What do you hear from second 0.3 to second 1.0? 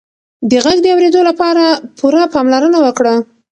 د غږ د